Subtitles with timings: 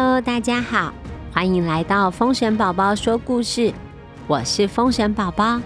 [0.00, 0.94] Hello，大家好，
[1.32, 3.74] 欢迎来到风神宝宝说故事。
[4.28, 5.60] 我是风神宝宝，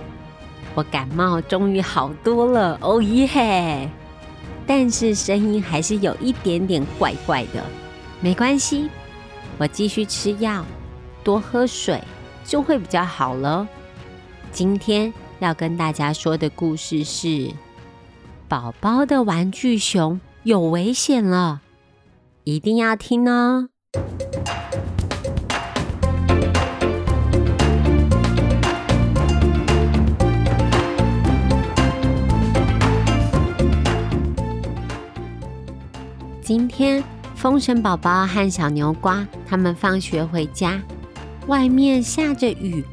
[0.74, 3.90] 我感冒终于好多了，哦耶！
[4.66, 7.62] 但是声音还是有一点点怪怪的，
[8.22, 8.88] 没关系，
[9.58, 10.64] 我继续吃药，
[11.22, 12.02] 多喝水
[12.42, 13.68] 就会比较好了。
[14.50, 17.52] 今天要跟大家说的故事是：
[18.48, 21.60] 宝宝的玩具熊有危险了，
[22.44, 23.68] 一定要听哦。
[36.44, 37.02] 今天，
[37.34, 40.82] 风神宝宝和小牛瓜他们放学回家，
[41.46, 42.84] 外面下着雨，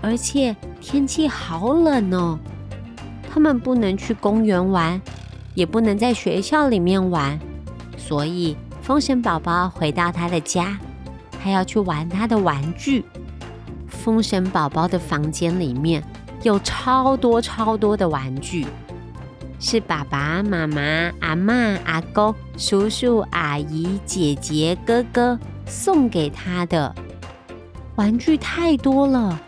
[0.00, 2.38] 而且天气好冷哦。
[3.28, 5.00] 他们不能去公园玩，
[5.54, 7.38] 也不能在学校里面玩，
[7.96, 10.76] 所以风神宝宝回到他的家，
[11.40, 13.04] 他要去玩他的玩具。
[13.86, 16.02] 风神宝宝的房间里面
[16.42, 18.66] 有超多超多的玩具。
[19.60, 26.92] 是爸爸妈妈、阿妈、阿公、叔叔、阿姨、姐姐、哥哥送给他的
[27.94, 29.40] 玩具太多了，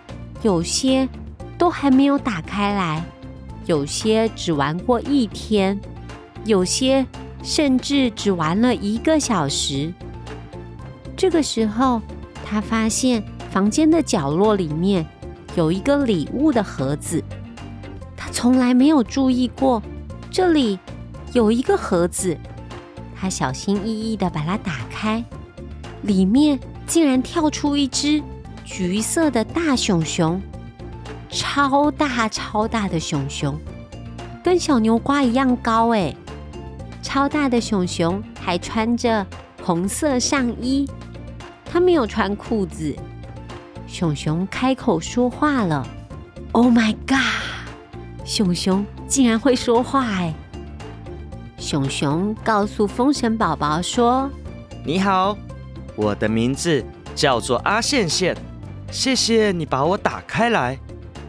[0.43, 1.09] 有些
[1.59, 3.05] 都还没有打开来，
[3.67, 5.81] 有些只玩过一天，
[6.45, 7.05] 有些
[7.45, 9.93] 甚至只玩了一个小时。
[11.17, 12.01] 这个时候，
[12.45, 15.07] 他发现房间的角落里面
[15.55, 17.23] 有一个礼物的盒子，
[18.17, 19.81] 他从来没有注意过。
[20.31, 20.79] 这里
[21.33, 22.37] 有一个盒子，
[23.15, 25.23] 他小心翼翼的把它打开，
[26.03, 28.21] 里面竟然跳出一只
[28.65, 30.43] 橘色的大熊熊，
[31.31, 33.57] 超大超大的熊熊，
[34.43, 36.13] 跟小牛瓜一样高哎！
[37.05, 39.25] 超大的熊熊还穿着
[39.63, 40.89] 红色上衣，
[41.67, 42.97] 他没有穿裤子。
[43.87, 45.87] 熊熊开口说话了
[46.53, 47.19] ：“Oh my god！”
[48.25, 48.85] 熊熊。
[49.07, 50.35] 竟然会说话哎！
[51.59, 54.29] 熊熊告诉风神宝宝说
[54.83, 55.37] ：“你好，
[55.95, 56.83] 我的名字
[57.15, 58.35] 叫做阿线线，
[58.91, 60.79] 谢谢你把我打开来。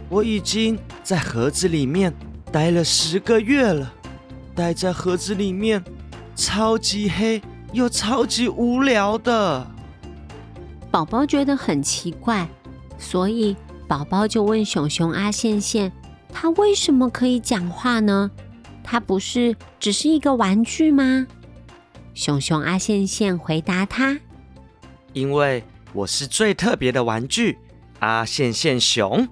[0.08, 2.14] 我已经在盒子里面
[2.50, 3.94] 待了十个月了，
[4.56, 5.84] 待在盒子里面
[6.36, 7.42] 超级黑
[7.74, 9.70] 又超级无聊的。”
[10.90, 12.48] 宝宝觉得很奇怪，
[12.98, 13.56] 所以
[13.88, 15.92] 宝宝就问熊熊阿线线。
[16.32, 18.32] 他为什么可以讲话呢？
[18.84, 21.28] 他不是只是一个玩具吗？
[22.14, 24.20] 熊熊阿线线回答他
[25.12, 27.58] ：“因为我是最特别的玩具，
[28.00, 29.28] 阿线线熊。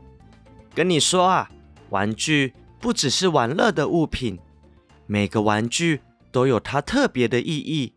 [0.73, 1.49] 跟你说啊，
[1.91, 4.39] 玩具不只是玩乐的物品，
[5.13, 6.01] 每个玩具
[6.31, 7.93] 都有它特别的意义。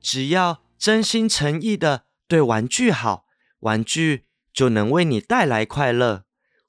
[0.00, 3.24] 只要真心诚意的对玩具好，
[3.60, 6.24] 玩具就能为你带来快乐。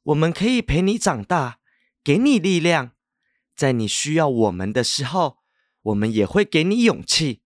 [0.06, 1.60] 我们可以陪你长大。”
[2.04, 2.92] 给你力量，
[3.56, 5.38] 在你需要我们的时候，
[5.84, 7.44] 我们也会给你勇气。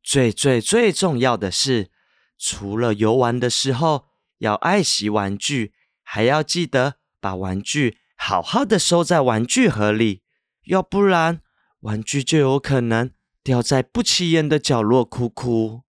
[0.00, 1.90] 最最最重要的是，
[2.38, 4.06] 除了游玩的时候
[4.38, 5.72] 要爱惜玩具，
[6.04, 10.22] 还要记得把玩具好好的收在玩具盒里，
[10.66, 11.40] 要不然
[11.80, 13.10] 玩具就有可能
[13.42, 15.82] 掉在不起眼的角落哭哭。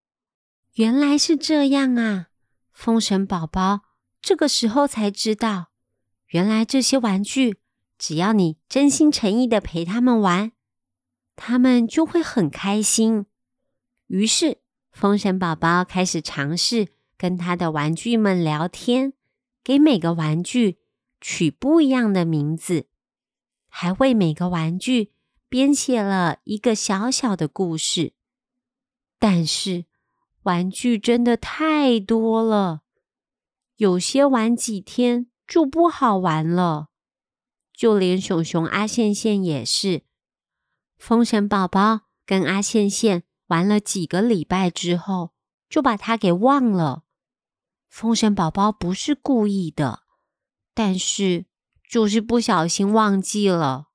[0.74, 2.28] 原来是这样啊！
[2.72, 3.82] 风神宝宝
[4.22, 5.72] 这个时候才知道，
[6.28, 7.60] 原来这些玩具。
[7.98, 10.52] 只要你真心诚意的陪他们玩，
[11.36, 13.26] 他们就会很开心。
[14.06, 14.60] 于是，
[14.92, 19.14] 风神宝宝开始尝试跟他的玩具们聊天，
[19.64, 20.78] 给每个玩具
[21.20, 22.86] 取不一样的名字，
[23.68, 25.12] 还为每个玩具
[25.50, 28.14] 编写了一个小小的故事。
[29.20, 29.86] 但是，
[30.44, 32.82] 玩具真的太多了，
[33.78, 36.90] 有些玩几天就不好玩了。
[37.74, 40.04] 就连熊熊阿线线也是，
[40.98, 45.34] 风神宝宝跟阿线线玩了几个礼拜之后，
[45.70, 47.04] 就把它给忘了。
[47.88, 50.04] 风神宝宝不是故意的，
[50.74, 51.46] 但是
[51.88, 53.88] 就是不小心忘记了，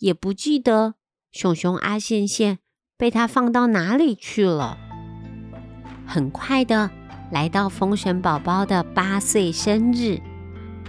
[0.00, 0.94] 也不记得
[1.32, 2.58] 熊熊阿线线
[2.98, 4.76] 被他放到哪里去了。
[6.04, 6.90] 很快的
[7.30, 10.20] 来到风神宝宝的八岁生日。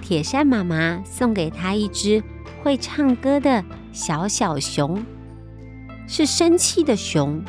[0.01, 2.23] 铁扇妈妈送给他一只
[2.63, 3.63] 会唱歌的
[3.93, 5.05] 小小熊，
[6.07, 7.39] 是生气的熊。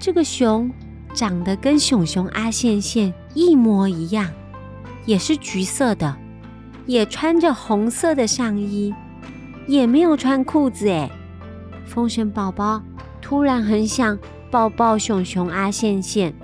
[0.00, 0.68] 这个熊
[1.14, 4.28] 长得跟熊熊阿线线一模一样，
[5.06, 6.16] 也是橘色的，
[6.86, 8.92] 也穿着红色的上衣，
[9.68, 10.88] 也没有穿裤子。
[10.88, 11.08] 哎，
[11.86, 12.82] 风神宝宝
[13.20, 14.18] 突然很想
[14.50, 16.34] 抱抱熊熊阿线线，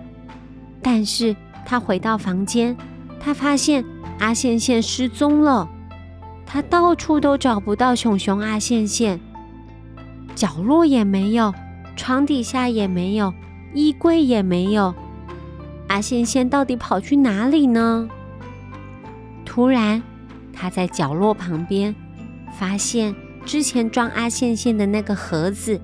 [0.81, 1.35] 但是
[1.67, 2.77] 他回到房间，
[3.19, 3.85] 他发现
[4.21, 5.69] 阿线线失踪了。
[6.47, 9.19] 他到处都找不到熊熊阿线线，
[10.35, 11.53] 角落也没有，
[11.97, 13.33] 床底下也没有，
[13.73, 14.95] 衣柜也没有。
[15.89, 18.09] 阿线线到底跑去哪里呢？
[19.45, 20.03] 突然，
[20.53, 21.95] 他在角落旁边
[22.59, 23.15] 发现
[23.45, 25.81] 之前装阿线线的那个盒子。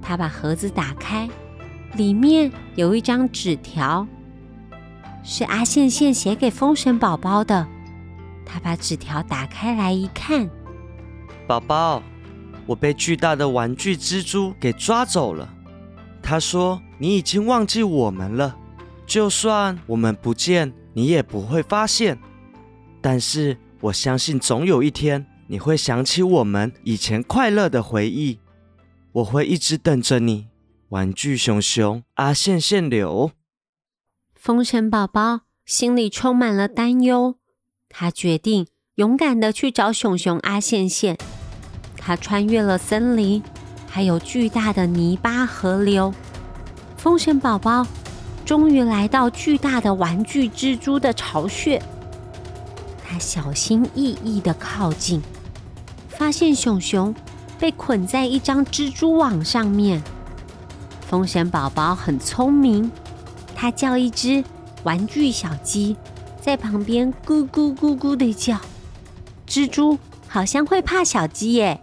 [0.00, 1.28] 他把盒子打开，
[1.96, 4.06] 里面有一张纸条，
[5.22, 7.66] 是阿线线写给风神宝宝的。
[8.44, 10.50] 他把纸条打开来一看，
[11.46, 12.02] 宝宝，
[12.66, 15.48] 我被巨大的玩具蜘蛛给抓走了。
[16.22, 18.56] 他说：“你已经忘记我们了，
[19.06, 22.18] 就算我们不见，你也不会发现。
[23.00, 28.38] 但是我相信，总有一天你会想起我们以前快乐的回忆。
[29.12, 30.48] 我会一直等着你，
[30.88, 33.30] 玩具熊熊阿线线流。”
[34.34, 37.36] 风神宝宝心里充满了担忧。
[37.88, 41.16] 他决定勇敢的去找熊熊阿线线。
[41.96, 43.42] 他穿越了森林，
[43.86, 46.12] 还有巨大的泥巴河流。
[46.96, 47.86] 风神宝宝
[48.44, 51.80] 终于来到巨大的玩具蜘蛛的巢穴。
[53.02, 55.22] 他小心翼翼的靠近，
[56.16, 57.14] 发现熊熊
[57.58, 60.02] 被捆在一张蜘蛛网上面。
[61.00, 62.90] 风神宝宝很聪明，
[63.54, 64.42] 他叫一只
[64.82, 65.96] 玩具小鸡。
[66.40, 68.60] 在旁边咕咕咕咕的叫，
[69.46, 71.80] 蜘蛛好像会怕小鸡耶，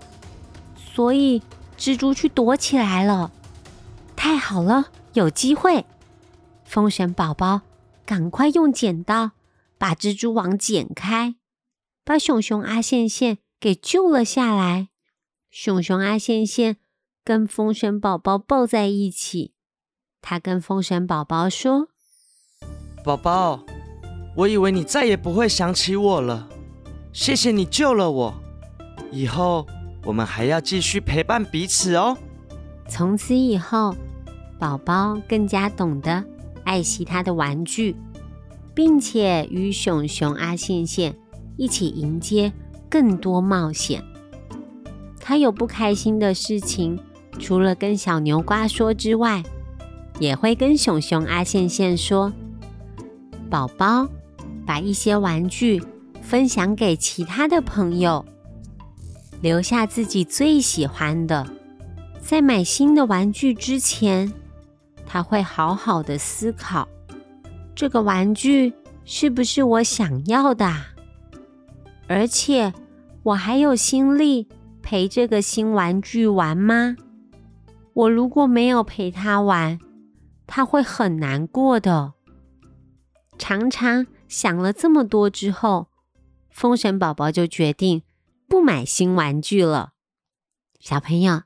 [0.76, 1.42] 所以
[1.80, 3.32] 蜘蛛去躲起来了。
[4.16, 5.86] 太好了，有机会！
[6.64, 7.62] 风神宝宝
[8.06, 9.32] 赶快用剪刀
[9.80, 11.34] 把蜘蛛网剪开，
[12.06, 14.90] 把熊熊阿线线给救了下来。
[15.52, 16.78] 熊熊阿线线
[17.24, 19.54] 跟风神宝宝抱在一起，
[20.20, 21.90] 他跟风神宝宝说
[23.06, 23.64] ：“宝宝。”
[24.36, 26.50] 我以为你再也不会想起我了，
[27.12, 28.34] 谢谢你救了我。
[29.12, 29.68] 以后
[30.06, 32.18] 我们还要继续陪伴彼此哦。
[32.88, 33.94] 从此以后，
[34.58, 36.26] 宝宝更加懂得
[36.64, 37.94] 爱惜他的玩具，
[38.74, 41.14] 并且与熊熊阿线线
[41.58, 42.54] 一起迎接
[42.92, 44.04] 更多冒险。
[45.20, 47.00] 他有不开心的事情，
[47.40, 49.42] 除了跟小牛瓜说之外，
[50.20, 52.32] 也会跟熊熊阿线线说
[53.50, 54.08] ：“宝宝。”
[54.64, 55.82] 把一些玩具
[56.22, 58.24] 分享给其他的朋友，
[59.42, 61.46] 留下自己最喜欢的。
[62.22, 64.32] 在买新的玩具之前，
[65.06, 66.88] 他会好好的思考：
[67.76, 68.72] 这个玩具
[69.04, 70.72] 是不是我想要的？
[72.12, 72.74] 而且，
[73.24, 74.48] 我还有心力
[74.82, 76.98] 陪这个新玩具玩吗？
[77.94, 79.80] 我如果没有陪他玩，
[80.46, 82.14] 他会很难过的。
[83.38, 84.08] 常常。
[84.28, 85.90] 想了这么多之后，
[86.50, 88.02] 风神宝宝就决定
[88.48, 89.92] 不买新玩具了。
[90.80, 91.42] 小朋友，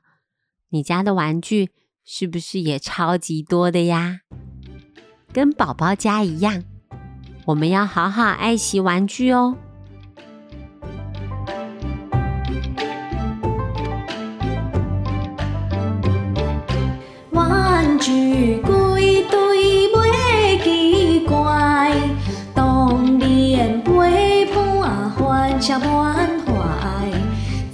[0.68, 1.70] 你家的玩具
[2.04, 4.20] 是不是也超级多的呀？
[5.32, 6.62] 跟宝宝家一样，
[7.46, 9.56] 我们要好好爱惜玩具哦。
[18.06, 21.34] 玩具归堆袂奇怪。
[25.58, 26.52] 相满怀，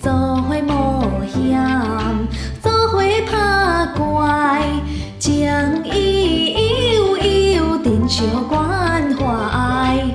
[0.00, 1.60] 做伙冒险，
[2.62, 4.62] 做伙打怪，
[5.18, 6.54] 将伊
[6.94, 10.08] 悠悠珍惜关怀。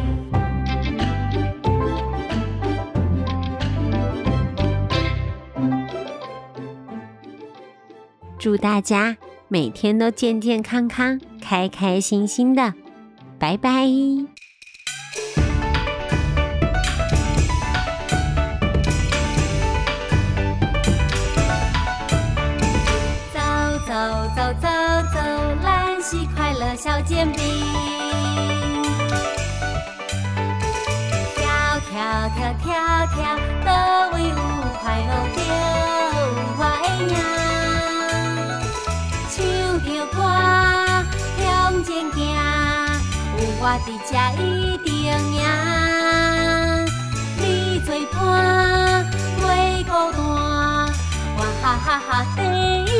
[8.39, 9.15] 祝大家
[9.49, 12.73] 每天都健健康康、开开心心的，
[13.39, 13.87] 拜拜。
[23.33, 23.39] 走
[23.87, 23.93] 走
[24.35, 24.67] 走走
[25.13, 25.19] 走，
[25.63, 27.41] 兰溪快乐小煎饼，
[31.37, 33.71] 跳跳跳跳跳，都
[34.17, 34.35] 为有
[34.81, 35.39] 快乐着
[36.57, 37.36] 我的命。
[43.69, 44.45] 我伫这一
[44.77, 44.87] 定
[45.33, 45.43] 赢。
[47.35, 47.43] 你
[47.81, 49.05] 做伴，
[49.41, 49.43] 袂
[49.83, 50.17] 孤单，
[51.35, 52.39] 我哈哈哈第
[52.85, 52.95] 一